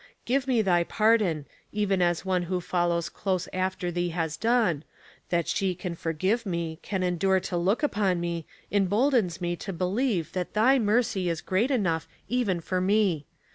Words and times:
Give 0.25 0.47
me 0.47 0.63
thy 0.63 0.83
pardon, 0.83 1.45
even 1.71 2.01
as 2.01 2.25
one 2.25 2.41
who 2.49 2.59
follows 2.59 3.07
close 3.07 3.47
after 3.53 3.91
thee 3.91 4.09
has 4.09 4.35
done— 4.35 4.83
that 5.29 5.47
she 5.47 5.75
can 5.75 5.93
forgive 5.93 6.43
me, 6.43 6.79
can 6.81 7.03
endure 7.03 7.39
to 7.41 7.55
look 7.55 7.83
upon 7.83 8.19
me, 8.19 8.47
emboldens 8.71 9.39
me 9.41 9.55
to 9.57 9.71
believe 9.71 10.31
that 10.33 10.55
thy 10.55 10.79
mercy 10.79 11.29
is 11.29 11.41
great 11.41 11.69
enough 11.69 12.07
even 12.27 12.61
for 12.61 12.81
me. 12.81 13.27